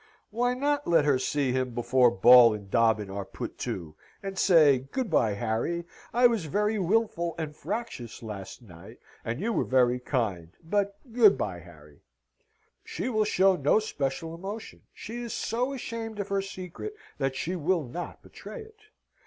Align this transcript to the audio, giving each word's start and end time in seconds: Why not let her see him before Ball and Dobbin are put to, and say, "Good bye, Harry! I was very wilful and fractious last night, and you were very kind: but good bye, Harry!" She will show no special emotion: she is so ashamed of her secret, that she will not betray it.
Why 0.31 0.55
not 0.55 0.87
let 0.87 1.05
her 1.05 1.19
see 1.19 1.51
him 1.51 1.75
before 1.75 2.09
Ball 2.09 2.55
and 2.55 2.71
Dobbin 2.71 3.11
are 3.11 3.23
put 3.23 3.59
to, 3.59 3.95
and 4.23 4.35
say, 4.35 4.79
"Good 4.79 5.11
bye, 5.11 5.33
Harry! 5.35 5.85
I 6.11 6.25
was 6.25 6.45
very 6.45 6.79
wilful 6.79 7.35
and 7.37 7.55
fractious 7.55 8.23
last 8.23 8.63
night, 8.63 8.97
and 9.23 9.39
you 9.39 9.53
were 9.53 9.63
very 9.63 9.99
kind: 9.99 10.53
but 10.63 10.97
good 11.13 11.37
bye, 11.37 11.59
Harry!" 11.59 12.01
She 12.83 13.09
will 13.09 13.25
show 13.25 13.55
no 13.55 13.77
special 13.77 14.33
emotion: 14.33 14.81
she 14.91 15.21
is 15.21 15.33
so 15.33 15.71
ashamed 15.71 16.19
of 16.19 16.29
her 16.29 16.41
secret, 16.41 16.95
that 17.19 17.35
she 17.35 17.55
will 17.55 17.83
not 17.83 18.23
betray 18.23 18.59
it. 18.63 18.81